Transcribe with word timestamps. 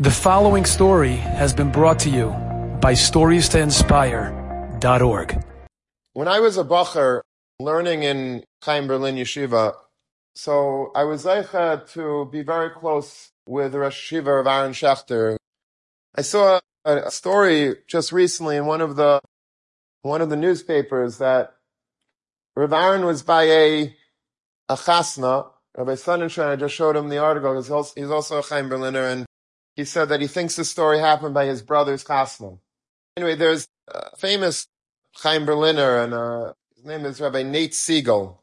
The 0.00 0.12
following 0.12 0.64
story 0.64 1.16
has 1.16 1.52
been 1.52 1.72
brought 1.72 1.98
to 2.00 2.08
you 2.08 2.28
by 2.80 2.92
StoriesToInspire.org. 2.92 5.44
When 6.12 6.28
I 6.28 6.38
was 6.38 6.56
a 6.56 6.62
bacher 6.62 7.22
learning 7.58 8.04
in 8.04 8.44
Chaim 8.62 8.86
Berlin 8.86 9.16
Yeshiva, 9.16 9.74
so 10.36 10.92
I 10.94 11.02
was 11.02 11.24
zeicha 11.24 11.90
to 11.94 12.28
be 12.30 12.42
very 12.42 12.70
close 12.70 13.32
with 13.44 13.74
Rosh 13.74 14.12
Yeshiva 14.12 14.40
of 14.40 14.46
Aaron 14.46 14.70
Schechter. 14.70 15.36
I 16.14 16.22
saw 16.22 16.60
a, 16.84 16.98
a 16.98 17.10
story 17.10 17.74
just 17.88 18.12
recently 18.12 18.56
in 18.56 18.66
one 18.66 18.80
of 18.80 18.94
the 18.94 19.20
one 20.02 20.22
of 20.22 20.30
the 20.30 20.36
newspapers 20.36 21.18
that 21.18 21.56
Rav 22.54 22.72
Aaron 22.72 23.04
was 23.04 23.24
by 23.24 23.46
a 23.46 23.96
a 24.68 24.76
chasna. 24.76 25.50
Rabbi 25.76 25.94
Sonnenschein, 25.94 26.50
I 26.50 26.54
just 26.54 26.76
showed 26.76 26.94
him 26.94 27.08
the 27.08 27.18
article. 27.18 27.56
He's 27.56 27.68
also, 27.68 28.00
he's 28.00 28.10
also 28.10 28.38
a 28.38 28.42
Chaim 28.42 28.68
Berliner, 28.68 29.02
and 29.02 29.26
he 29.78 29.84
said 29.84 30.08
that 30.08 30.20
he 30.20 30.26
thinks 30.26 30.56
the 30.56 30.64
story 30.64 30.98
happened 30.98 31.34
by 31.34 31.46
his 31.46 31.62
brother's 31.62 32.02
chasna. 32.02 32.58
Anyway, 33.16 33.36
there's 33.36 33.68
a 33.86 34.16
famous 34.16 34.66
Chaim 35.22 35.46
Berliner, 35.46 36.02
and 36.02 36.12
uh, 36.12 36.52
his 36.74 36.84
name 36.84 37.04
is 37.04 37.20
Rabbi 37.20 37.44
Nate 37.44 37.70
Segal. 37.70 38.38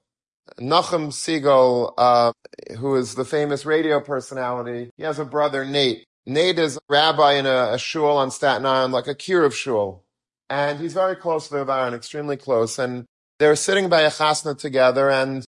Nachum 0.61 1.07
Segal, 1.09 1.93
uh, 1.97 2.31
who 2.77 2.95
is 2.95 3.15
the 3.15 3.25
famous 3.25 3.65
radio 3.65 3.99
personality, 3.99 4.91
he 4.95 5.03
has 5.03 5.19
a 5.19 5.25
brother, 5.25 5.65
Nate. 5.65 6.05
Nate 6.25 6.57
is 6.57 6.77
a 6.77 6.81
rabbi 6.87 7.33
in 7.33 7.45
a, 7.45 7.73
a 7.73 7.77
shul 7.77 8.15
on 8.15 8.31
Staten 8.31 8.65
Island, 8.65 8.93
like 8.93 9.07
a 9.07 9.13
kiruv 9.13 9.51
shul. 9.51 10.05
And 10.49 10.79
he's 10.79 10.93
very 10.93 11.17
close 11.17 11.49
to 11.49 11.55
the 11.55 11.69
Aaron, 11.69 11.93
extremely 11.93 12.37
close. 12.37 12.79
And 12.79 13.03
they 13.39 13.47
were 13.47 13.57
sitting 13.57 13.89
by 13.89 14.01
a 14.03 14.09
chasna 14.09 14.57
together, 14.57 15.09
and 15.11 15.43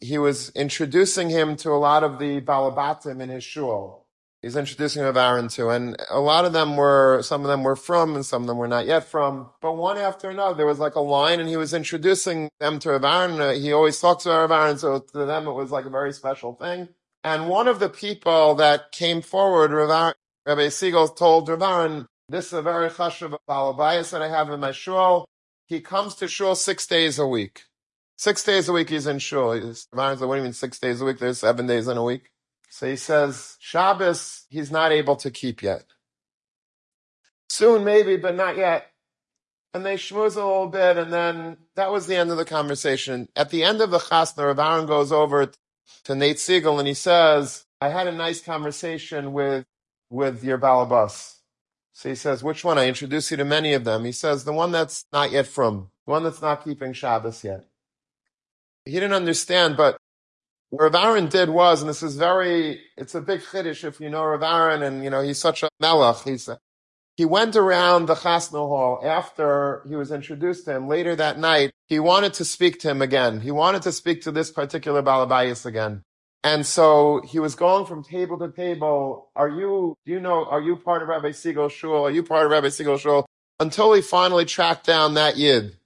he 0.00 0.16
was 0.16 0.48
introducing 0.52 1.28
him 1.28 1.56
to 1.56 1.72
a 1.72 1.76
lot 1.76 2.04
of 2.04 2.18
the 2.18 2.40
balabatim 2.40 3.20
in 3.20 3.28
his 3.28 3.44
shul 3.44 3.99
he's 4.42 4.56
introducing 4.56 5.02
Rav 5.02 5.16
Aaron 5.16 5.48
to, 5.48 5.68
and 5.70 5.96
a 6.10 6.20
lot 6.20 6.44
of 6.44 6.52
them 6.52 6.76
were, 6.76 7.20
some 7.22 7.42
of 7.42 7.48
them 7.48 7.62
were 7.62 7.76
frum, 7.76 8.14
and 8.14 8.24
some 8.24 8.42
of 8.42 8.48
them 8.48 8.58
were 8.58 8.68
not 8.68 8.86
yet 8.86 9.04
frum. 9.04 9.50
But 9.60 9.74
one 9.74 9.98
after 9.98 10.30
another, 10.30 10.56
there 10.56 10.66
was 10.66 10.78
like 10.78 10.94
a 10.94 11.00
line, 11.00 11.40
and 11.40 11.48
he 11.48 11.56
was 11.56 11.74
introducing 11.74 12.50
them 12.60 12.78
to 12.80 12.90
Rav 12.90 13.04
Aaron. 13.04 13.60
He 13.60 13.72
always 13.72 14.00
talks 14.00 14.24
to 14.24 14.30
Rav 14.30 14.50
Aaron, 14.50 14.78
so 14.78 15.00
to 15.00 15.26
them 15.26 15.46
it 15.46 15.52
was 15.52 15.70
like 15.70 15.84
a 15.84 15.90
very 15.90 16.12
special 16.12 16.54
thing. 16.54 16.88
And 17.22 17.48
one 17.48 17.68
of 17.68 17.80
the 17.80 17.90
people 17.90 18.54
that 18.56 18.92
came 18.92 19.20
forward, 19.20 19.72
Rav 19.72 19.90
Aaron, 19.90 20.14
Rabbi 20.46 20.68
Segal 20.68 21.14
told 21.14 21.48
Rav 21.48 21.62
Aaron, 21.62 22.06
this 22.28 22.46
is 22.46 22.52
a 22.54 22.62
very 22.62 22.88
chashuv 22.88 23.36
balabayas 23.48 24.10
that 24.12 24.22
I 24.22 24.28
have 24.28 24.50
in 24.50 24.60
my 24.60 24.72
shul. 24.72 25.26
He 25.66 25.80
comes 25.80 26.14
to 26.16 26.28
shul 26.28 26.54
six 26.54 26.86
days 26.86 27.18
a 27.18 27.26
week. 27.26 27.64
Six 28.16 28.42
days 28.44 28.68
a 28.68 28.72
week 28.72 28.90
he's 28.90 29.06
in 29.06 29.18
shul. 29.18 29.50
Rav 29.50 29.76
Aaron's 29.98 30.20
like, 30.20 30.28
what 30.28 30.34
do 30.34 30.38
you 30.38 30.44
mean 30.44 30.52
six 30.52 30.78
days 30.78 31.00
a 31.00 31.04
week? 31.04 31.18
There's 31.18 31.38
seven 31.38 31.66
days 31.66 31.88
in 31.88 31.96
a 31.96 32.04
week. 32.04 32.30
So 32.70 32.88
he 32.88 32.96
says, 32.96 33.56
Shabbos, 33.58 34.46
he's 34.48 34.70
not 34.70 34.92
able 34.92 35.16
to 35.16 35.30
keep 35.30 35.62
yet. 35.62 35.84
Soon 37.48 37.84
maybe, 37.84 38.16
but 38.16 38.36
not 38.36 38.56
yet. 38.56 38.86
And 39.74 39.84
they 39.84 39.96
schmooze 39.96 40.36
a 40.36 40.44
little 40.44 40.68
bit, 40.68 40.96
and 40.96 41.12
then 41.12 41.58
that 41.76 41.92
was 41.92 42.06
the 42.06 42.16
end 42.16 42.30
of 42.30 42.36
the 42.36 42.44
conversation. 42.44 43.28
At 43.36 43.50
the 43.50 43.64
end 43.64 43.80
of 43.80 43.90
the 43.90 43.98
chasna, 43.98 44.46
Rav 44.46 44.58
Aaron 44.58 44.86
goes 44.86 45.12
over 45.12 45.50
to 46.04 46.14
Nate 46.14 46.36
Segal 46.36 46.78
and 46.78 46.88
he 46.88 46.94
says, 46.94 47.66
I 47.80 47.88
had 47.88 48.06
a 48.06 48.12
nice 48.12 48.40
conversation 48.40 49.32
with, 49.32 49.64
with 50.08 50.44
your 50.44 50.58
balabas. 50.58 51.36
So 51.92 52.08
he 52.08 52.14
says, 52.14 52.42
which 52.42 52.64
one? 52.64 52.78
I 52.78 52.86
introduce 52.86 53.30
you 53.30 53.36
to 53.36 53.44
many 53.44 53.72
of 53.72 53.84
them. 53.84 54.04
He 54.04 54.12
says, 54.12 54.44
the 54.44 54.52
one 54.52 54.72
that's 54.72 55.04
not 55.12 55.32
yet 55.32 55.46
frum, 55.46 55.90
the 56.06 56.12
one 56.12 56.24
that's 56.24 56.40
not 56.40 56.64
keeping 56.64 56.92
Shabbos 56.92 57.42
yet. 57.44 57.66
He 58.84 58.92
didn't 58.92 59.12
understand, 59.12 59.76
but 59.76 59.98
what 60.70 60.92
Rav 60.92 60.94
Aaron 60.94 61.28
did 61.28 61.50
was, 61.50 61.82
and 61.82 61.90
this 61.90 62.02
is 62.02 62.16
very, 62.16 62.80
it's 62.96 63.14
a 63.14 63.20
big 63.20 63.40
chiddush 63.40 63.84
if 63.84 64.00
you 64.00 64.08
know 64.08 64.24
Rav 64.24 64.42
Aaron, 64.42 64.82
and 64.82 65.04
you 65.04 65.10
know, 65.10 65.22
he's 65.22 65.38
such 65.38 65.62
a 65.62 65.68
melech, 65.80 66.22
he's 66.24 66.48
he 67.20 67.26
went 67.26 67.54
around 67.54 68.06
the 68.06 68.14
Chasna 68.14 68.52
Hall 68.52 68.98
after 69.04 69.82
he 69.86 69.94
was 69.94 70.10
introduced 70.10 70.64
to 70.64 70.76
him 70.76 70.88
later 70.88 71.14
that 71.16 71.38
night. 71.38 71.70
He 71.86 71.98
wanted 71.98 72.32
to 72.34 72.46
speak 72.46 72.80
to 72.80 72.88
him 72.88 73.02
again. 73.02 73.42
He 73.42 73.50
wanted 73.50 73.82
to 73.82 73.92
speak 73.92 74.22
to 74.22 74.30
this 74.30 74.50
particular 74.50 75.02
Balabayas 75.02 75.66
again. 75.66 76.00
And 76.42 76.64
so 76.64 77.20
he 77.26 77.38
was 77.38 77.54
going 77.54 77.84
from 77.84 78.02
table 78.02 78.38
to 78.38 78.50
table. 78.50 79.28
Are 79.36 79.50
you, 79.50 79.96
do 80.06 80.12
you 80.12 80.20
know, 80.20 80.46
are 80.46 80.62
you 80.62 80.76
part 80.76 81.02
of 81.02 81.08
Rabbi 81.08 81.32
Segal 81.32 81.70
Shul? 81.70 82.06
Are 82.06 82.10
you 82.10 82.22
part 82.22 82.46
of 82.46 82.52
Rabbi 82.52 82.68
Segal 82.68 82.98
Shul? 82.98 83.26
Until 83.58 83.92
he 83.92 84.00
finally 84.00 84.46
tracked 84.46 84.86
down 84.86 85.12
that 85.14 85.36
Yid. 85.36 85.76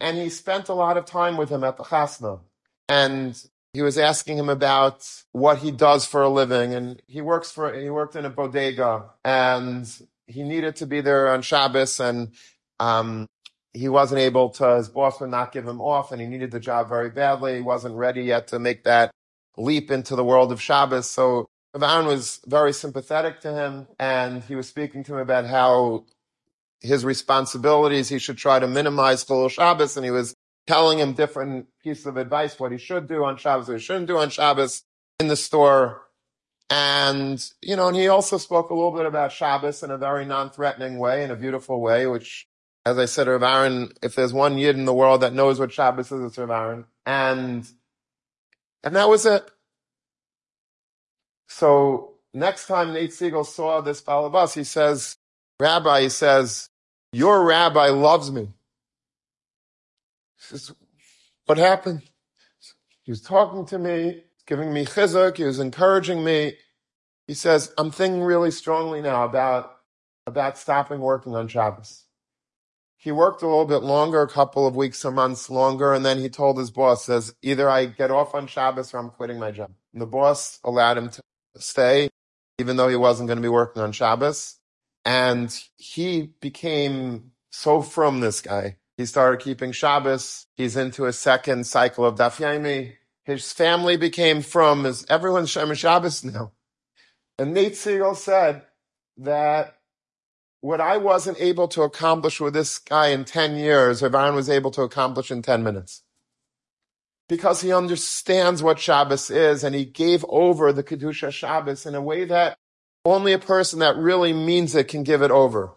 And 0.00 0.16
he 0.16 0.30
spent 0.30 0.70
a 0.70 0.74
lot 0.74 0.96
of 0.96 1.04
time 1.04 1.36
with 1.36 1.50
him 1.50 1.64
at 1.64 1.76
the 1.76 1.84
Chasna. 1.84 2.40
And 2.88 3.38
he 3.76 3.82
was 3.82 3.98
asking 3.98 4.38
him 4.38 4.48
about 4.48 5.06
what 5.32 5.58
he 5.58 5.70
does 5.70 6.06
for 6.06 6.22
a 6.22 6.30
living, 6.30 6.72
and 6.72 7.02
he 7.06 7.20
works 7.20 7.52
for 7.52 7.74
he 7.74 7.90
worked 7.90 8.16
in 8.16 8.24
a 8.24 8.30
bodega, 8.30 9.10
and 9.22 9.86
he 10.26 10.42
needed 10.44 10.76
to 10.76 10.86
be 10.86 11.02
there 11.02 11.28
on 11.28 11.42
Shabbos, 11.42 12.00
and 12.00 12.32
um, 12.80 13.26
he 13.74 13.90
wasn't 13.90 14.22
able 14.22 14.48
to. 14.48 14.76
His 14.76 14.88
boss 14.88 15.20
would 15.20 15.28
not 15.28 15.52
give 15.52 15.68
him 15.68 15.82
off, 15.82 16.10
and 16.10 16.22
he 16.22 16.26
needed 16.26 16.52
the 16.52 16.58
job 16.58 16.88
very 16.88 17.10
badly. 17.10 17.56
He 17.56 17.60
wasn't 17.60 17.96
ready 17.96 18.22
yet 18.22 18.48
to 18.48 18.58
make 18.58 18.84
that 18.84 19.10
leap 19.58 19.90
into 19.90 20.16
the 20.16 20.24
world 20.24 20.52
of 20.52 20.62
Shabbos. 20.62 21.10
So 21.10 21.44
Aaron 21.78 22.06
was 22.06 22.40
very 22.46 22.72
sympathetic 22.72 23.40
to 23.40 23.52
him, 23.52 23.88
and 23.98 24.42
he 24.42 24.54
was 24.54 24.68
speaking 24.68 25.04
to 25.04 25.16
him 25.16 25.20
about 25.20 25.44
how 25.44 26.06
his 26.80 27.04
responsibilities 27.04 28.08
he 28.08 28.18
should 28.18 28.38
try 28.38 28.58
to 28.58 28.66
minimize 28.66 29.22
Chillul 29.22 29.50
Shabbos, 29.50 29.98
and 29.98 30.04
he 30.06 30.10
was 30.10 30.34
telling 30.66 30.98
him 30.98 31.12
different 31.12 31.66
pieces 31.82 32.06
of 32.06 32.16
advice, 32.16 32.58
what 32.58 32.72
he 32.72 32.78
should 32.78 33.06
do 33.06 33.24
on 33.24 33.36
Shabbos, 33.36 33.68
what 33.68 33.78
he 33.78 33.84
shouldn't 33.84 34.08
do 34.08 34.18
on 34.18 34.30
Shabbos 34.30 34.82
in 35.20 35.28
the 35.28 35.36
store. 35.36 36.02
And, 36.68 37.44
you 37.62 37.76
know, 37.76 37.88
and 37.88 37.96
he 37.96 38.08
also 38.08 38.38
spoke 38.38 38.70
a 38.70 38.74
little 38.74 38.90
bit 38.90 39.06
about 39.06 39.30
Shabbos 39.30 39.82
in 39.82 39.90
a 39.90 39.98
very 39.98 40.24
non-threatening 40.24 40.98
way, 40.98 41.22
in 41.22 41.30
a 41.30 41.36
beautiful 41.36 41.80
way, 41.80 42.06
which, 42.06 42.48
as 42.84 42.98
I 42.98 43.04
said, 43.04 43.28
Rav 43.28 43.42
Aaron, 43.42 43.92
if 44.02 44.16
there's 44.16 44.32
one 44.32 44.58
yid 44.58 44.76
in 44.76 44.84
the 44.84 44.94
world 44.94 45.20
that 45.20 45.32
knows 45.32 45.60
what 45.60 45.72
Shabbos 45.72 46.10
is, 46.10 46.24
it's 46.24 46.38
Rav 46.38 46.50
Aaron. 46.50 46.84
And, 47.04 47.68
and 48.82 48.96
that 48.96 49.08
was 49.08 49.26
it. 49.26 49.48
So 51.48 52.14
next 52.34 52.66
time 52.66 52.92
Nate 52.92 53.10
Segal 53.10 53.46
saw 53.46 53.80
this 53.80 54.02
balabas, 54.02 54.54
he 54.54 54.64
says, 54.64 55.16
Rabbi, 55.60 56.02
he 56.02 56.08
says, 56.08 56.68
your 57.12 57.44
rabbi 57.44 57.88
loves 57.88 58.32
me. 58.32 58.48
Says, 60.48 60.72
what 61.46 61.58
happened? 61.58 62.02
He 63.02 63.10
was 63.10 63.20
talking 63.20 63.66
to 63.66 63.78
me, 63.78 64.22
giving 64.46 64.72
me 64.72 64.84
chizuk, 64.84 65.36
he 65.38 65.44
was 65.44 65.58
encouraging 65.58 66.22
me. 66.22 66.54
He 67.26 67.34
says, 67.34 67.72
I'm 67.76 67.90
thinking 67.90 68.22
really 68.22 68.52
strongly 68.52 69.02
now 69.02 69.24
about, 69.24 69.76
about 70.24 70.56
stopping 70.56 71.00
working 71.00 71.34
on 71.34 71.48
Shabbos. 71.48 72.04
He 72.96 73.10
worked 73.10 73.42
a 73.42 73.46
little 73.48 73.64
bit 73.64 73.82
longer, 73.82 74.22
a 74.22 74.28
couple 74.28 74.68
of 74.68 74.76
weeks 74.76 75.04
or 75.04 75.10
months 75.10 75.50
longer, 75.50 75.92
and 75.92 76.04
then 76.04 76.18
he 76.18 76.28
told 76.28 76.58
his 76.58 76.70
boss, 76.70 77.04
says, 77.04 77.34
either 77.42 77.68
I 77.68 77.86
get 77.86 78.12
off 78.12 78.32
on 78.32 78.46
Shabbos 78.46 78.94
or 78.94 78.98
I'm 78.98 79.10
quitting 79.10 79.40
my 79.40 79.50
job. 79.50 79.72
And 79.92 80.00
the 80.00 80.06
boss 80.06 80.60
allowed 80.62 80.98
him 80.98 81.10
to 81.10 81.22
stay, 81.56 82.08
even 82.58 82.76
though 82.76 82.88
he 82.88 82.96
wasn't 82.96 83.26
going 83.26 83.38
to 83.38 83.42
be 83.42 83.48
working 83.48 83.82
on 83.82 83.90
Shabbos. 83.90 84.58
And 85.04 85.56
he 85.76 86.34
became 86.40 87.32
so 87.50 87.82
frum 87.82 88.20
this 88.20 88.40
guy 88.40 88.76
he 88.96 89.06
started 89.06 89.40
keeping 89.40 89.72
Shabbos. 89.72 90.46
He's 90.54 90.76
into 90.76 91.04
a 91.04 91.12
second 91.12 91.66
cycle 91.66 92.04
of 92.04 92.16
Daf 92.16 92.36
Yomi. 92.36 92.94
His 93.24 93.52
family 93.52 93.96
became 93.96 94.40
frum, 94.40 94.84
his, 94.84 95.04
everyone's 95.08 95.50
Shem 95.50 95.74
Shabbos 95.74 96.24
now. 96.24 96.52
And 97.38 97.52
Nate 97.52 97.72
Segal 97.72 98.16
said 98.16 98.62
that 99.18 99.76
what 100.60 100.80
I 100.80 100.96
wasn't 100.96 101.40
able 101.40 101.68
to 101.68 101.82
accomplish 101.82 102.40
with 102.40 102.54
this 102.54 102.78
guy 102.78 103.08
in 103.08 103.24
10 103.24 103.56
years, 103.56 104.02
Ivan 104.02 104.34
was 104.34 104.48
able 104.48 104.70
to 104.72 104.82
accomplish 104.82 105.30
in 105.30 105.42
10 105.42 105.62
minutes. 105.62 106.02
Because 107.28 107.60
he 107.60 107.72
understands 107.72 108.62
what 108.62 108.78
Shabbos 108.78 109.30
is 109.30 109.64
and 109.64 109.74
he 109.74 109.84
gave 109.84 110.24
over 110.28 110.72
the 110.72 110.84
Kedusha 110.84 111.32
Shabbos 111.32 111.84
in 111.84 111.94
a 111.94 112.00
way 112.00 112.24
that 112.24 112.56
only 113.04 113.32
a 113.32 113.38
person 113.38 113.80
that 113.80 113.96
really 113.96 114.32
means 114.32 114.74
it 114.74 114.88
can 114.88 115.02
give 115.02 115.22
it 115.22 115.30
over. 115.30 115.74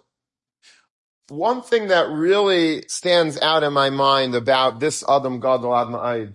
One 1.30 1.62
thing 1.62 1.90
that 1.90 2.10
really 2.10 2.84
stands 2.88 3.40
out 3.40 3.64
in 3.64 3.72
my 3.72 3.92
mind 3.92 4.34
about 4.34 4.80
this 4.80 5.04
Adam 5.08 5.40
Gadol 5.40 5.72
Adma'id 5.72 6.34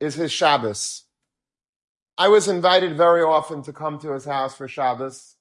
is 0.00 0.16
his 0.16 0.32
Shabbos. 0.32 1.04
I 2.18 2.28
was 2.28 2.48
invited 2.48 2.96
very 2.96 3.22
often 3.22 3.62
to 3.62 3.72
come 3.72 3.98
to 4.00 4.12
his 4.12 4.24
house 4.24 4.56
for 4.56 4.66
Shabbos. 4.66 5.36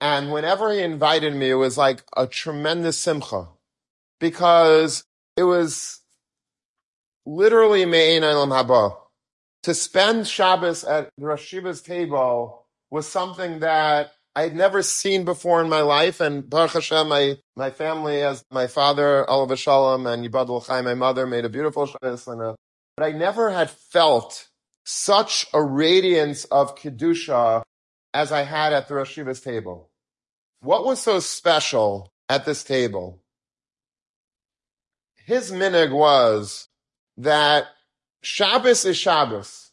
And 0.00 0.32
whenever 0.32 0.72
he 0.72 0.80
invited 0.80 1.34
me, 1.34 1.50
it 1.50 1.54
was 1.54 1.76
like 1.76 2.04
a 2.16 2.26
tremendous 2.26 2.96
simcha 2.96 3.48
because 4.20 5.04
it 5.36 5.44
was 5.44 6.00
literally 7.26 7.84
Me'ein 7.84 8.22
Olam 8.22 8.50
Haba. 8.50 8.96
To 9.64 9.74
spend 9.74 10.28
Shabbos 10.28 10.84
at 10.84 11.08
Rosh 11.18 11.52
Yeshiva's 11.52 11.82
table 11.82 12.66
was 12.90 13.08
something 13.08 13.60
that 13.60 14.12
I 14.36 14.42
had 14.42 14.56
never 14.56 14.82
seen 14.82 15.24
before 15.24 15.62
in 15.62 15.68
my 15.68 15.82
life. 15.82 16.20
And 16.20 16.48
Baruch 16.48 16.72
Hashem, 16.72 17.08
my, 17.08 17.38
my 17.56 17.70
family, 17.70 18.22
as 18.22 18.44
my 18.50 18.66
father, 18.66 19.28
Olav 19.30 19.56
Shalom, 19.58 20.06
and 20.06 20.28
Yibadul 20.28 20.66
Chai, 20.66 20.80
my 20.80 20.94
mother, 20.94 21.26
made 21.26 21.44
a 21.44 21.48
beautiful 21.48 21.86
Shabbos. 21.86 22.24
But 22.24 23.04
I 23.04 23.12
never 23.12 23.50
had 23.50 23.70
felt 23.70 24.48
such 24.84 25.46
a 25.52 25.62
radiance 25.62 26.44
of 26.46 26.76
Kedusha 26.76 27.62
as 28.12 28.32
I 28.32 28.42
had 28.42 28.72
at 28.72 28.88
the 28.88 28.94
Rosh 28.94 29.18
table. 29.42 29.90
what 30.60 30.84
was 30.84 31.00
so 31.00 31.20
special 31.20 32.12
at 32.28 32.44
this 32.44 32.62
table? 32.62 33.20
His 35.26 35.50
minig 35.50 35.92
was 35.92 36.68
that 37.16 37.66
Shabbos 38.22 38.84
is 38.84 38.96
Shabbos. 38.96 39.70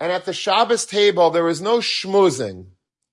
And 0.00 0.12
at 0.12 0.26
the 0.26 0.32
Shabbos 0.32 0.86
table, 0.86 1.30
there 1.30 1.44
was 1.44 1.60
no 1.60 1.78
schmoozing. 1.78 2.66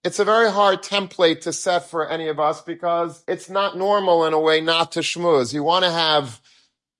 It's 0.05 0.19
a 0.19 0.23
very 0.23 0.51
hard 0.51 0.83
template 0.83 1.41
to 1.41 1.51
set 1.51 1.89
for 1.89 2.07
any 2.07 2.27
of 2.27 2.39
us 2.39 2.61
because 2.61 3.23
it's 3.27 3.49
not 3.49 3.75
normal 3.75 4.23
in 4.27 4.33
a 4.33 4.39
way 4.39 4.61
not 4.61 4.91
to 4.91 4.99
schmooze. 4.99 5.51
You 5.51 5.63
want 5.63 5.83
to 5.83 5.89
have 5.89 6.41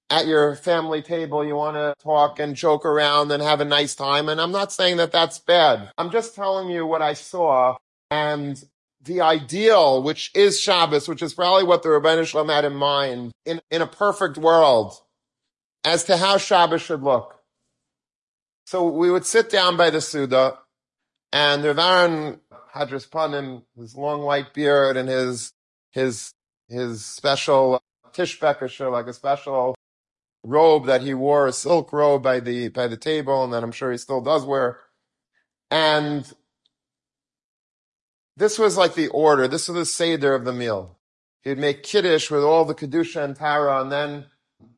at 0.10 0.25
your 0.25 0.56
family 0.56 1.04
table, 1.04 1.46
you 1.46 1.56
want 1.56 1.75
to 1.75 1.94
talk 2.04 2.40
and 2.40 2.56
joke 2.56 2.84
around 2.84 3.31
and 3.31 3.44
have 3.44 3.62
a 3.62 3.66
nice 3.66 3.94
time. 3.94 4.28
And 4.28 4.42
I'm 4.42 4.52
not 4.52 4.72
saying 4.72 4.98
that 4.98 5.12
that's 5.12 5.38
bad. 5.38 5.92
I'm 6.00 6.10
just 6.10 6.34
telling 6.34 6.72
you 6.72 6.88
what 6.88 7.04
I 7.04 7.13
saw 7.13 7.78
and 8.10 8.60
the 9.04 9.22
ideal, 9.22 10.01
which 10.01 10.31
is 10.34 10.60
Shabbos, 10.60 11.08
which 11.08 11.22
is 11.22 11.36
probably 11.36 11.63
what 11.63 11.84
the 11.84 11.90
Ribbono 11.90 12.25
Shel 12.25 12.44
Olam 12.44 12.50
had 12.51 12.66
in 12.66 12.75
mind 12.75 13.34
in, 13.46 13.62
in 13.69 13.84
a 13.84 13.88
perfect 13.88 14.40
world 14.40 14.96
as 15.84 16.06
to 16.06 16.18
how 16.18 16.40
Shabbos 16.40 16.81
should 16.81 17.04
look. 17.04 17.40
So 18.66 18.88
we 18.88 19.12
would 19.12 19.28
sit 19.28 19.51
down 19.51 19.78
by 19.78 19.92
the 19.92 20.01
Suda 20.01 20.58
and 21.36 21.66
Rav 21.66 21.78
Aaron 21.78 22.40
Hadras 22.75 23.07
Panim, 23.10 23.63
his 23.77 23.95
long 23.95 24.24
white 24.24 24.54
beard 24.54 24.98
and 24.98 25.07
his 25.07 25.54
his 25.92 26.33
his 26.68 27.06
special 27.06 27.75
uh, 27.75 28.10
tishbekasher, 28.12 28.92
like 28.92 29.07
a 29.07 29.13
special 29.13 29.75
robe 30.44 30.86
that 30.86 31.01
he 31.01 31.13
wore, 31.13 31.48
a 31.48 31.54
silk 31.54 31.94
robe 31.94 32.22
by 32.22 32.39
the 32.39 32.68
by 32.69 32.88
the 32.88 32.98
table, 32.98 33.44
and 33.44 33.54
that 33.54 33.63
I'm 33.63 33.72
sure 33.72 33.92
he 33.92 33.98
still 33.98 34.22
does 34.22 34.45
wear. 34.45 34.80
And 35.72 36.31
this 38.36 38.60
was 38.60 38.75
like 38.75 38.95
the 38.95 39.07
order. 39.07 39.48
This 39.48 39.69
was 39.69 39.75
the 39.75 39.86
seder 39.86 40.36
of 40.36 40.44
the 40.44 40.54
meal. 40.54 40.98
He'd 41.44 41.57
make 41.57 41.83
kiddush 41.83 42.30
with 42.30 42.44
all 42.44 42.66
the 42.66 42.75
kedusha 42.75 43.24
and 43.24 43.36
tara, 43.36 43.81
and 43.81 43.92
then 43.92 44.25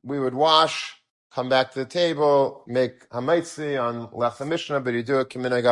we 0.03 0.19
would 0.19 0.35
wash, 0.35 1.01
come 1.33 1.49
back 1.49 1.71
to 1.71 1.79
the 1.79 1.85
table, 1.85 2.63
make 2.67 3.09
hamaitzi 3.09 3.81
on 3.81 4.07
lechem 4.09 4.49
mishneh, 4.49 4.83
but 4.83 4.93
you 4.93 5.01
do 5.01 5.19
it 5.19 5.29
kiminag. 5.29 5.65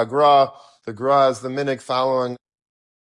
The 0.85 0.93
gra 0.93 1.29
is 1.29 1.39
the 1.39 1.49
minig 1.49 1.81
following 1.81 2.37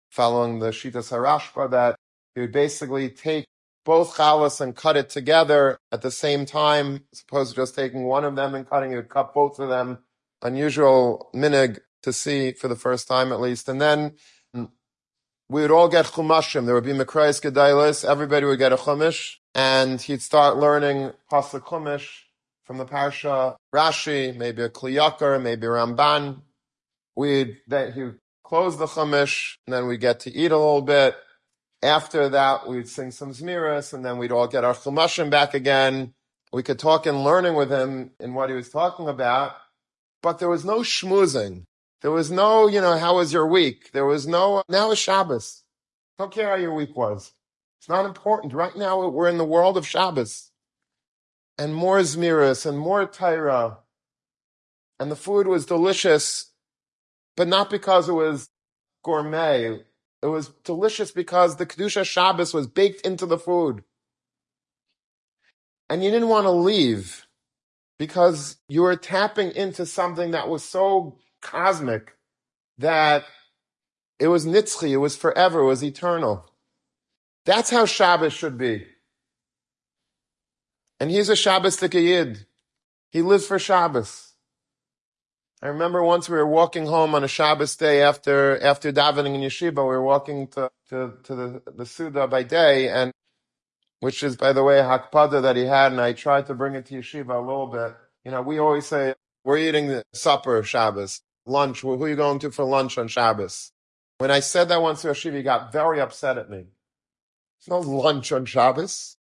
following 0.10 0.60
the 0.60 0.70
shitas 0.70 1.12
harashba 1.12 1.70
that 1.70 1.96
you 2.36 2.42
would 2.42 2.52
basically 2.52 3.10
take 3.10 3.46
both 3.86 4.16
chalas 4.16 4.60
and 4.60 4.76
cut 4.76 4.98
it 4.98 5.10
together 5.10 5.78
at 5.92 6.02
the 6.02 6.12
same 6.12 6.46
time, 6.46 7.06
as 7.14 7.22
opposed 7.22 7.52
to 7.52 7.56
just 7.56 7.76
taking 7.76 8.04
one 8.04 8.26
of 8.26 8.36
them 8.36 8.56
and 8.56 8.68
cutting, 8.68 8.92
you 8.92 8.98
would 8.98 9.10
cut 9.10 9.34
both 9.34 9.60
of 9.60 9.70
them. 9.70 10.00
Unusual 10.42 11.30
minig 11.34 11.80
to 12.04 12.12
see 12.12 12.52
for 12.52 12.68
the 12.68 12.76
first 12.76 13.08
time 13.08 13.32
at 13.32 13.40
least. 13.40 13.70
And 13.70 13.80
then 13.80 14.14
mm, 14.56 14.70
we 15.50 15.62
would 15.62 15.72
all 15.72 15.88
get 15.88 16.06
chumashim. 16.06 16.66
There 16.66 16.76
would 16.76 16.84
be 16.84 16.92
Mikraos 16.92 17.42
Gedolos. 17.42 18.04
Everybody 18.04 18.46
would 18.46 18.60
get 18.60 18.74
a 18.74 18.78
chumash, 18.78 19.36
and 19.56 20.02
he'd 20.02 20.22
start 20.22 20.58
learning 20.58 21.14
pasuk 21.32 21.62
chumash 21.62 22.08
from 22.66 22.80
the 22.80 22.86
parsha 22.86 23.56
Rashi, 23.74 24.36
maybe 24.36 24.64
a 24.64 24.70
Kli 24.70 24.96
Yakar, 24.96 25.42
maybe 25.42 25.68
Ramban. 25.68 26.42
We'd 27.18 27.58
then 27.68 27.94
he 27.94 28.12
close 28.44 28.78
the 28.78 28.86
chumash, 28.86 29.58
and 29.66 29.74
then 29.74 29.88
we'd 29.88 30.02
get 30.02 30.20
to 30.22 30.32
eat 30.32 30.52
a 30.52 30.58
little 30.58 30.84
bit. 30.84 31.16
After 31.82 32.30
that, 32.30 32.68
we'd 32.68 32.88
sing 32.88 33.10
some 33.10 33.32
zmiras, 33.32 33.92
and 33.92 34.06
then 34.06 34.20
we'd 34.20 34.32
all 34.32 34.48
get 34.48 34.64
our 34.64 34.76
chumashim 34.76 35.32
back 35.32 35.56
again. 35.56 36.14
We 36.54 36.62
could 36.62 36.78
talk 36.78 37.08
in 37.08 37.24
learning 37.24 37.56
with 37.56 37.72
him 37.72 38.12
in 38.20 38.36
what 38.36 38.50
he 38.52 38.56
was 38.56 38.70
talking 38.70 39.10
about, 39.10 39.54
but 40.22 40.38
there 40.38 40.48
was 40.48 40.64
no 40.64 40.82
schmoozing. 40.82 41.64
There 42.04 42.12
was 42.12 42.30
no, 42.30 42.68
you 42.68 42.82
know, 42.82 43.00
how 43.00 43.18
was 43.18 43.34
your 43.34 43.48
week? 43.48 43.92
There 43.94 44.06
was 44.06 44.28
no, 44.28 44.62
now 44.70 44.92
is 44.92 45.00
Shabbos. 45.00 45.64
Don't 46.20 46.32
care 46.32 46.50
how 46.50 46.56
your 46.56 46.76
week 46.76 46.96
was. 46.96 47.34
It's 47.80 47.90
not 47.90 48.06
important. 48.06 48.54
Right 48.54 48.76
now, 48.76 49.10
we're 49.10 49.28
in 49.28 49.40
the 49.40 49.44
world 49.44 49.76
of 49.76 49.88
Shabbos. 49.88 50.52
And 51.58 51.74
more 51.74 52.00
Zmiris 52.00 52.68
and 52.68 52.78
more 52.78 53.08
Tyra. 53.08 53.78
And 55.00 55.10
the 55.10 55.16
food 55.16 55.48
was 55.48 55.66
delicious, 55.66 56.52
but 57.38 57.48
not 57.48 57.70
because 57.70 58.10
it 58.10 58.14
was 58.14 58.50
gourmet. 59.04 59.80
It 60.22 60.28
was 60.28 60.50
delicious 60.66 61.12
because 61.12 61.56
the 61.56 61.66
Kedusha 61.68 62.04
Shabbos 62.04 62.54
was 62.54 62.68
baked 62.68 63.08
into 63.08 63.26
the 63.26 63.40
food. 63.40 63.84
And 65.90 66.04
you 66.04 66.12
didn't 66.12 66.28
want 66.30 66.46
to 66.46 66.52
leave 66.52 67.28
because 68.00 68.58
you 68.68 68.82
were 68.82 68.98
tapping 68.98 69.52
into 69.52 69.86
something 69.86 70.32
that 70.32 70.50
was 70.50 70.64
so 70.64 71.20
cosmic 71.42 72.18
that 72.80 73.26
it 74.20 74.28
was 74.28 74.46
nitzchi, 74.46 74.90
it 74.90 74.98
was 74.98 75.16
forever, 75.16 75.62
it 75.62 75.66
was 75.66 75.84
eternal. 75.84 76.52
That's 77.46 77.70
how 77.70 77.86
Shabbos 77.86 78.34
should 78.34 78.58
be. 78.58 78.86
And 81.00 81.12
he's 81.12 81.30
a 81.30 81.36
Shabbos 81.36 81.82
Yid. 81.82 82.46
He 83.12 83.22
lives 83.22 83.48
for 83.48 83.60
Shabbos. 83.60 84.27
I 85.62 85.68
remember 85.70 86.04
once 86.04 86.30
we 86.30 86.38
were 86.38 86.48
walking 86.48 86.86
home 86.86 87.16
on 87.16 87.24
a 87.24 87.28
Shabbos 87.28 87.76
day 87.76 88.02
after 88.02 88.62
after 88.62 88.92
davening 88.92 89.36
in 89.36 89.42
yeshiva. 89.42 89.78
We 89.78 89.84
were 89.84 90.04
walking 90.04 90.48
to 90.50 90.70
to, 90.90 91.14
to 91.24 91.36
the, 91.36 91.62
the 91.76 91.86
Suda 91.86 92.28
by 92.28 92.44
day, 92.44 92.90
and 92.90 93.12
which 94.00 94.22
is, 94.22 94.36
by 94.36 94.54
the 94.54 94.64
way, 94.64 94.78
hakpada 94.78 95.42
that 95.42 95.56
he 95.56 95.66
had, 95.66 95.92
and 95.92 96.02
I 96.02 96.14
tried 96.14 96.46
to 96.48 96.54
bring 96.54 96.76
it 96.76 96.86
to 96.88 96.96
yeshiva 96.96 97.36
a 97.36 97.40
little 97.40 97.68
bit. 97.68 97.96
You 98.24 98.32
know, 98.32 98.42
we 98.42 98.60
always 98.60 98.86
say 98.86 99.16
we're 99.44 99.58
eating 99.58 99.88
the 99.88 100.04
supper 100.14 100.62
Shabbos 100.62 101.22
lunch. 101.48 101.82
Who 101.82 102.04
are 102.04 102.10
you 102.10 102.16
going 102.16 102.40
to 102.40 102.52
for 102.52 102.66
lunch 102.66 102.98
on 102.98 103.08
Shabbos? 103.08 103.72
When 104.20 104.32
I 104.32 104.40
said 104.40 104.70
that 104.70 104.82
once 104.82 105.02
to 105.02 105.10
Yeshiva, 105.10 105.38
he 105.38 105.44
got 105.44 105.72
very 105.72 106.00
upset 106.00 106.38
at 106.38 106.50
me. 106.50 106.66
No 107.68 107.80
lunch 107.80 108.32
on 108.32 108.46
Shabbos. 108.46 109.18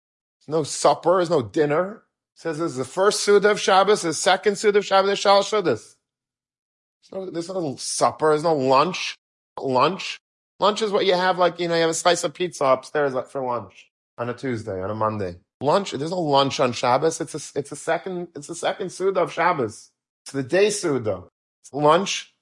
No 0.47 0.63
supper. 0.63 1.17
There's 1.17 1.31
no 1.31 1.43
dinner. 1.43 2.05
He 2.35 2.41
says 2.41 2.59
this 2.59 2.73
is 2.73 2.77
the 2.77 2.85
first 2.85 3.21
Suda 3.21 3.51
of 3.51 3.61
Shabbos, 3.61 4.03
the 4.03 4.15
second 4.15 4.57
Suda 4.57 4.79
of 4.79 4.87
Shabbos, 4.87 5.19
Shal 5.19 5.43
Shudas. 5.43 5.94
There's 7.11 7.49
no, 7.49 7.77
supper. 7.77 8.31
There's 8.31 8.43
no 8.43 8.55
lunch. 8.55 9.17
Lunch. 9.61 10.19
Lunch 10.61 10.83
is 10.83 10.91
what 10.91 11.07
you 11.07 11.15
have, 11.15 11.39
like, 11.39 11.59
you 11.59 11.69
know, 11.69 11.75
you 11.75 11.83
have 11.83 11.91
a 11.91 11.95
slice 11.95 12.25
of 12.25 12.33
pizza 12.33 12.65
upstairs 12.65 13.15
for 13.31 13.43
lunch 13.43 13.91
on 14.19 14.31
a 14.31 14.35
Tuesday, 14.35 14.81
on 14.83 14.91
a 14.91 14.95
Monday. 14.95 15.37
Lunch, 15.61 15.91
there's 15.93 16.11
no 16.11 16.21
lunch 16.21 16.61
on 16.61 16.73
Shabbos. 16.73 17.21
It's 17.21 17.35
a, 17.35 17.59
it's 17.59 17.73
a 17.73 17.77
second, 17.77 18.29
it's 18.37 18.47
the 18.47 18.55
second 18.55 18.91
Suda 18.91 19.21
of 19.21 19.33
Shabbos. 19.33 19.91
It's 20.25 20.33
the 20.33 20.43
day 20.43 20.71
Suda 20.71 21.25
lunch. 21.73 22.33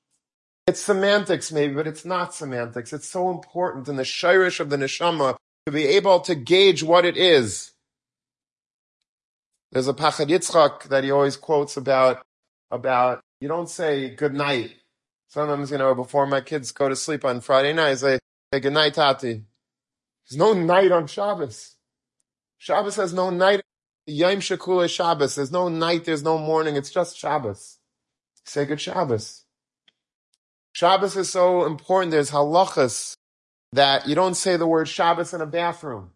It's 0.67 0.81
semantics 0.81 1.51
maybe, 1.51 1.75
but 1.75 1.87
it's 1.87 2.05
not 2.05 2.35
semantics. 2.35 2.93
It's 2.93 3.09
so 3.09 3.31
important 3.31 3.89
in 3.89 3.97
the 3.97 4.05
shirish 4.05 4.61
of 4.61 4.71
the 4.71 4.77
neshama 4.77 5.37
to 5.67 5.73
be 5.73 5.87
able 5.87 6.21
to 6.21 6.35
gauge 6.35 6.83
what 6.83 7.05
it 7.05 7.17
is. 7.17 7.73
There's 9.73 9.89
a 9.89 9.95
Pachad 9.95 10.29
Yitzchak 10.29 10.85
that 10.85 11.03
he 11.03 11.11
always 11.11 11.37
quotes 11.37 11.77
about, 11.77 12.23
about, 12.73 13.21
you 13.41 13.47
don't 13.47 13.69
say 13.69 14.11
good 14.11 14.35
night. 14.35 14.73
Sometimes, 15.29 15.71
you 15.71 15.79
know, 15.79 15.95
before 15.95 16.27
my 16.27 16.41
kids 16.41 16.73
go 16.73 16.89
to 16.89 16.97
sleep 16.97 17.25
on 17.25 17.41
Friday 17.41 17.73
night, 17.73 17.91
I 17.91 17.95
say, 17.95 18.19
hey, 18.51 18.61
good 18.61 18.73
night, 18.73 18.95
Tati. 18.95 19.45
There's 20.29 20.39
no 20.39 20.53
night 20.53 20.91
on 20.91 21.07
Shabbos. 21.07 21.77
Shabbos 22.59 22.97
has 22.97 23.13
no 23.13 23.31
night. 23.31 23.63
Yom 24.07 24.39
Shekula 24.39 24.89
Shabbos. 24.89 25.37
There's 25.37 25.53
no 25.53 25.69
night, 25.69 26.05
there's 26.05 26.23
no 26.23 26.39
morning. 26.39 26.77
It's 26.77 26.91
just 26.91 27.17
Shabbos. 27.17 27.79
Say 28.45 28.65
good 28.65 28.81
Shabbos. 28.81 29.45
Shabbos 30.73 31.17
is 31.17 31.31
so 31.31 31.65
important. 31.67 32.13
There's 32.13 32.31
halachas 32.31 33.15
that 33.73 34.09
you 34.09 34.15
don't 34.15 34.35
say 34.35 34.57
the 34.57 34.67
word 34.67 34.89
Shabbos 34.89 35.35
in 35.35 35.41
a 35.41 35.47
bathroom. 35.47 36.11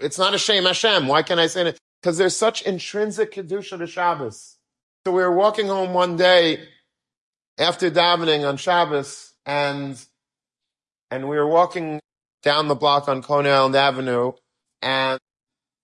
It's 0.00 0.18
not 0.18 0.34
a 0.34 0.38
shame 0.38 0.64
Hashem. 0.64 1.08
Why 1.08 1.22
can't 1.22 1.40
I 1.40 1.46
say 1.46 1.68
it? 1.68 1.78
Because 2.00 2.18
there's 2.18 2.36
such 2.36 2.62
intrinsic 2.62 3.32
kedusha 3.32 3.78
to 3.78 3.86
Shabbos. 3.86 4.51
So 5.04 5.12
we 5.12 5.22
were 5.22 5.34
walking 5.34 5.66
home 5.66 5.94
one 5.94 6.16
day 6.16 6.68
after 7.58 7.90
davening 7.90 8.48
on 8.48 8.56
Shabbos, 8.56 9.32
and 9.44 10.00
and 11.10 11.28
we 11.28 11.36
were 11.36 11.46
walking 11.48 12.00
down 12.44 12.68
the 12.68 12.76
block 12.76 13.08
on 13.08 13.20
Coney 13.20 13.50
Island 13.50 13.74
Avenue, 13.74 14.32
and 14.80 15.18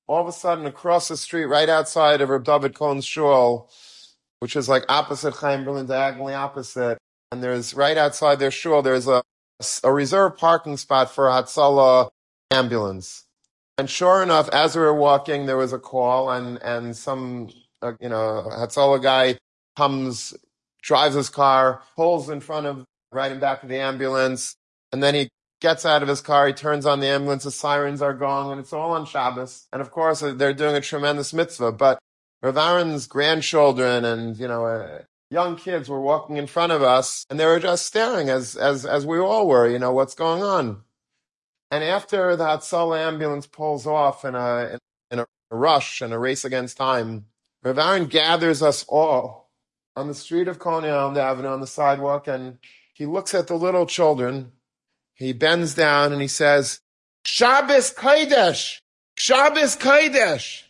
all 0.06 0.22
of 0.22 0.28
a 0.28 0.32
sudden 0.32 0.66
across 0.66 1.08
the 1.08 1.16
street, 1.16 1.46
right 1.46 1.68
outside 1.68 2.20
of 2.20 2.28
Reb 2.28 2.44
David 2.44 2.74
Cohen's 2.74 3.04
shul, 3.04 3.68
which 4.38 4.54
is 4.54 4.68
like 4.68 4.84
opposite 4.88 5.34
Chaim 5.34 5.64
Berlin, 5.64 5.86
diagonally 5.86 6.34
opposite. 6.34 6.98
And 7.30 7.42
there's 7.42 7.74
right 7.74 7.96
outside 7.96 8.38
their 8.38 8.50
shul, 8.52 8.82
there's 8.82 9.08
a, 9.08 9.22
a 9.82 9.92
reserved 9.92 10.38
parking 10.38 10.76
spot 10.76 11.10
for 11.10 11.28
a 11.28 11.32
Hatzalah 11.32 12.08
ambulance. 12.52 13.24
And 13.76 13.90
sure 13.90 14.22
enough, 14.22 14.48
as 14.48 14.74
we 14.74 14.82
were 14.82 14.94
walking, 14.94 15.46
there 15.46 15.56
was 15.56 15.72
a 15.72 15.78
call 15.78 16.30
and, 16.30 16.62
and 16.62 16.96
some, 16.96 17.50
uh, 17.82 17.92
you 18.00 18.08
know, 18.08 18.48
Hatzalah 18.50 19.02
guy 19.02 19.38
comes, 19.76 20.34
drives 20.82 21.14
his 21.14 21.28
car, 21.28 21.82
pulls 21.96 22.28
in 22.28 22.40
front 22.40 22.66
of, 22.66 22.84
right 23.12 23.32
in 23.32 23.38
back 23.38 23.62
of 23.62 23.68
the 23.68 23.78
ambulance. 23.78 24.56
And 24.92 25.02
then 25.02 25.14
he 25.14 25.28
gets 25.60 25.84
out 25.84 26.02
of 26.02 26.08
his 26.08 26.20
car, 26.20 26.46
he 26.46 26.52
turns 26.52 26.86
on 26.86 27.00
the 27.00 27.08
ambulance, 27.08 27.44
the 27.44 27.50
sirens 27.50 28.00
are 28.00 28.14
going, 28.14 28.52
and 28.52 28.60
it's 28.60 28.72
all 28.72 28.92
on 28.92 29.06
Shabbos. 29.06 29.66
And 29.72 29.82
of 29.82 29.90
course, 29.90 30.20
they're 30.20 30.54
doing 30.54 30.76
a 30.76 30.80
tremendous 30.80 31.32
mitzvah, 31.32 31.72
but 31.72 31.98
Rav 32.42 32.56
Aaron's 32.56 33.06
grandchildren 33.06 34.04
and, 34.04 34.38
you 34.38 34.46
know, 34.46 34.66
uh, 34.66 35.02
young 35.30 35.56
kids 35.56 35.88
were 35.88 36.00
walking 36.00 36.36
in 36.36 36.46
front 36.46 36.72
of 36.72 36.82
us 36.82 37.26
and 37.28 37.38
they 37.38 37.46
were 37.46 37.60
just 37.60 37.86
staring 37.86 38.28
as, 38.28 38.56
as, 38.56 38.86
as 38.86 39.04
we 39.04 39.18
all 39.18 39.48
were, 39.48 39.68
you 39.68 39.78
know, 39.78 39.92
what's 39.92 40.14
going 40.14 40.42
on? 40.42 40.82
And 41.70 41.84
after 41.84 42.34
the 42.36 42.44
Hatzalah 42.44 42.98
ambulance 43.00 43.46
pulls 43.46 43.86
off 43.86 44.24
in 44.24 44.34
a, 44.34 44.78
in 45.10 45.18
a 45.18 45.26
rush 45.50 46.00
and 46.00 46.14
a 46.14 46.18
race 46.18 46.44
against 46.44 46.76
time, 46.76 47.26
Rav 47.62 47.78
Aaron 47.78 48.06
gathers 48.06 48.62
us 48.62 48.84
all 48.88 49.50
on 49.96 50.06
the 50.06 50.14
street 50.14 50.48
of 50.48 50.58
Coney 50.58 50.88
Island 50.88 51.16
Avenue 51.16 51.48
on 51.48 51.60
the 51.60 51.66
sidewalk 51.66 52.28
and 52.28 52.58
he 52.94 53.06
looks 53.06 53.34
at 53.34 53.48
the 53.48 53.56
little 53.56 53.86
children. 53.86 54.52
He 55.14 55.32
bends 55.32 55.74
down 55.74 56.12
and 56.12 56.22
he 56.22 56.28
says, 56.28 56.80
Shabbos 57.24 57.92
Kodesh! 57.92 58.80
Shabbos 59.16 59.76
Kodesh! 59.76 60.62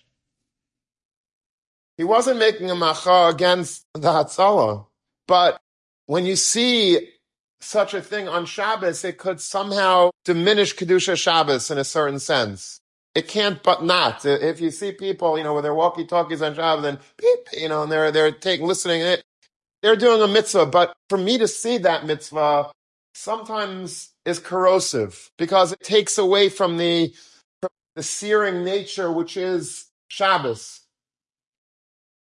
He 1.98 2.04
wasn't 2.04 2.38
making 2.38 2.70
a 2.70 2.74
macha 2.74 3.28
against 3.28 3.84
the 3.92 4.12
Hatzalah, 4.12 4.86
but 5.26 5.60
when 6.06 6.24
you 6.24 6.36
see 6.36 7.10
such 7.60 7.92
a 7.92 8.00
thing 8.00 8.28
on 8.28 8.46
Shabbos, 8.46 9.04
it 9.04 9.18
could 9.18 9.40
somehow 9.40 10.10
diminish 10.24 10.74
Kedusha 10.76 11.16
Shabbos 11.16 11.70
in 11.70 11.78
a 11.78 11.84
certain 11.84 12.18
sense. 12.18 12.80
It 13.14 13.26
can't 13.26 13.62
but 13.62 13.82
not. 13.82 14.24
If 14.24 14.60
you 14.60 14.70
see 14.70 14.92
people, 14.92 15.38
you 15.38 15.44
know, 15.44 15.54
with 15.54 15.64
their 15.64 15.74
walkie-talkies 15.74 16.42
on 16.42 16.54
Shabbos 16.54 16.84
and 16.84 16.98
beep, 17.16 17.48
you 17.52 17.68
know, 17.68 17.82
and 17.82 17.90
they're, 17.90 18.12
they're 18.12 18.30
taking, 18.30 18.66
listening, 18.66 19.00
it, 19.00 19.24
they're 19.82 19.96
doing 19.96 20.22
a 20.22 20.28
mitzvah. 20.28 20.66
But 20.66 20.94
for 21.08 21.18
me 21.18 21.38
to 21.38 21.48
see 21.48 21.78
that 21.78 22.06
mitzvah 22.06 22.70
sometimes 23.14 24.12
is 24.24 24.38
corrosive 24.38 25.30
because 25.36 25.72
it 25.72 25.80
takes 25.80 26.18
away 26.18 26.48
from 26.48 26.76
the, 26.76 27.12
from 27.60 27.70
the 27.96 28.02
searing 28.02 28.64
nature, 28.64 29.10
which 29.10 29.36
is 29.36 29.86
Shabbos. 30.08 30.80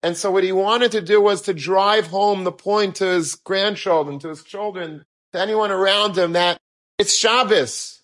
And 0.01 0.15
so 0.15 0.31
what 0.31 0.43
he 0.43 0.51
wanted 0.51 0.91
to 0.93 1.01
do 1.01 1.21
was 1.21 1.41
to 1.43 1.53
drive 1.53 2.07
home 2.07 2.43
the 2.43 2.51
point 2.51 2.95
to 2.95 3.05
his 3.05 3.35
grandchildren, 3.35 4.19
to 4.19 4.29
his 4.29 4.43
children, 4.43 5.05
to 5.33 5.39
anyone 5.39 5.71
around 5.71 6.17
him 6.17 6.33
that 6.33 6.57
it's 6.97 7.15
Shabbos. 7.15 7.96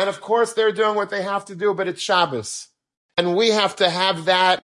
And 0.00 0.08
of 0.08 0.22
course 0.22 0.54
they're 0.54 0.72
doing 0.72 0.94
what 0.94 1.10
they 1.10 1.20
have 1.20 1.44
to 1.44 1.54
do, 1.54 1.74
but 1.74 1.86
it's 1.86 2.00
Shabbos. 2.00 2.68
And 3.18 3.36
we 3.36 3.50
have 3.50 3.76
to 3.76 3.90
have 3.90 4.24
that 4.24 4.62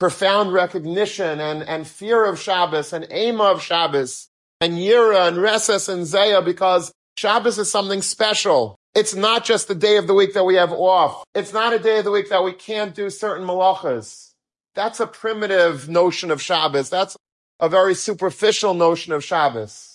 profound 0.00 0.52
recognition 0.52 1.38
and, 1.38 1.62
and 1.62 1.86
fear 1.86 2.24
of 2.24 2.40
Shabbos 2.40 2.92
and 2.92 3.06
aim 3.12 3.40
of 3.40 3.62
Shabbos 3.62 4.26
and 4.60 4.72
Yira 4.72 5.28
and 5.28 5.36
Reses 5.36 5.88
and 5.88 6.04
Zaya 6.04 6.42
because 6.42 6.90
Shabbos 7.16 7.60
is 7.60 7.70
something 7.70 8.02
special. 8.02 8.74
It's 8.96 9.14
not 9.14 9.44
just 9.44 9.68
the 9.68 9.76
day 9.76 9.98
of 9.98 10.08
the 10.08 10.14
week 10.14 10.34
that 10.34 10.42
we 10.42 10.56
have 10.56 10.72
off. 10.72 11.22
It's 11.32 11.52
not 11.52 11.72
a 11.72 11.78
day 11.78 11.98
of 11.98 12.04
the 12.04 12.10
week 12.10 12.30
that 12.30 12.42
we 12.42 12.52
can't 12.52 12.92
do 12.92 13.08
certain 13.08 13.46
malachas. 13.46 14.32
That's 14.74 14.98
a 14.98 15.06
primitive 15.06 15.88
notion 15.88 16.32
of 16.32 16.42
Shabbos. 16.42 16.90
That's 16.90 17.16
a 17.60 17.68
very 17.68 17.94
superficial 17.94 18.74
notion 18.74 19.12
of 19.12 19.22
Shabbos. 19.22 19.91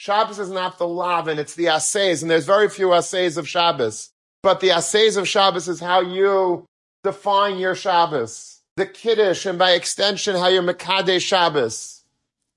Shabbos 0.00 0.38
is 0.38 0.48
not 0.48 0.78
the 0.78 0.86
lavin, 0.86 1.40
it's 1.40 1.56
the 1.56 1.66
assays, 1.66 2.22
and 2.22 2.30
there's 2.30 2.46
very 2.46 2.68
few 2.68 2.92
assays 2.92 3.36
of 3.36 3.48
Shabbos. 3.48 4.10
But 4.44 4.60
the 4.60 4.70
assays 4.70 5.16
of 5.16 5.26
Shabbos 5.26 5.66
is 5.66 5.80
how 5.80 6.02
you 6.02 6.66
define 7.02 7.58
your 7.58 7.74
Shabbos. 7.74 8.60
The 8.76 8.86
Kiddush, 8.86 9.44
and 9.44 9.58
by 9.58 9.72
extension, 9.72 10.36
how 10.36 10.46
you're 10.46 10.62
Makadeh 10.62 11.20
Shabbos. 11.20 12.04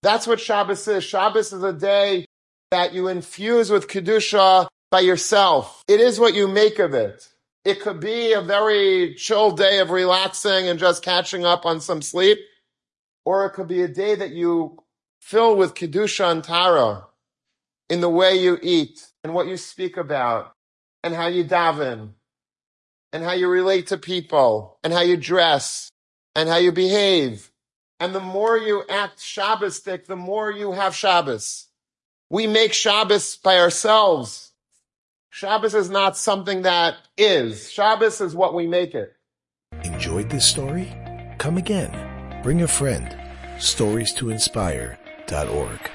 That's 0.03 0.27
what 0.27 0.39
Shabbos 0.39 0.87
is. 0.87 1.03
Shabbos 1.03 1.51
is 1.51 1.63
a 1.63 1.73
day 1.73 2.25
that 2.69 2.93
you 2.93 3.07
infuse 3.07 3.71
with 3.71 3.87
Kedusha 3.87 4.67
by 4.91 4.99
yourself. 4.99 5.81
It 5.87 5.99
is 5.99 6.19
what 6.19 6.35
you 6.35 6.47
make 6.47 6.77
of 6.77 6.93
it. 6.93 7.27
It 7.65 7.81
could 7.81 7.99
be 7.99 8.33
a 8.33 8.41
very 8.41 9.15
chill 9.15 9.49
day 9.49 9.79
of 9.79 9.89
relaxing 9.89 10.67
and 10.67 10.79
just 10.79 11.03
catching 11.03 11.43
up 11.43 11.65
on 11.65 11.81
some 11.81 12.03
sleep. 12.03 12.37
Or 13.25 13.47
it 13.47 13.53
could 13.53 13.67
be 13.67 13.81
a 13.81 13.87
day 13.87 14.13
that 14.13 14.29
you 14.29 14.77
fill 15.19 15.55
with 15.55 15.73
Kedusha 15.73 16.31
and 16.31 16.43
Tara 16.43 17.07
in 17.91 17.99
the 17.99 18.09
way 18.09 18.35
you 18.35 18.57
eat 18.61 19.05
and 19.21 19.33
what 19.33 19.47
you 19.47 19.57
speak 19.57 19.97
about 19.97 20.53
and 21.03 21.13
how 21.13 21.27
you 21.27 21.43
daven 21.43 22.11
and 23.11 23.21
how 23.21 23.33
you 23.33 23.49
relate 23.49 23.87
to 23.87 23.97
people 23.97 24.79
and 24.81 24.93
how 24.93 25.01
you 25.01 25.17
dress 25.17 25.91
and 26.33 26.47
how 26.47 26.55
you 26.55 26.71
behave. 26.71 27.51
And 27.99 28.15
the 28.15 28.21
more 28.21 28.57
you 28.57 28.83
act 28.89 29.19
Shabbostic, 29.19 30.05
the 30.05 30.15
more 30.15 30.49
you 30.49 30.71
have 30.71 30.95
Shabbos. 30.95 31.67
We 32.29 32.47
make 32.47 32.71
Shabbos 32.71 33.35
by 33.35 33.59
ourselves. 33.59 34.53
Shabbos 35.29 35.75
is 35.75 35.89
not 35.89 36.15
something 36.15 36.61
that 36.61 36.95
is. 37.17 37.69
Shabbos 37.69 38.21
is 38.21 38.33
what 38.33 38.53
we 38.53 38.67
make 38.67 38.95
it. 38.95 39.11
Enjoyed 39.83 40.29
this 40.29 40.45
story? 40.45 40.95
Come 41.39 41.57
again. 41.57 42.41
Bring 42.41 42.61
a 42.61 42.69
friend. 42.69 43.17
Stories 43.59 44.13
to 44.13 44.29
inspire.org. 44.29 45.91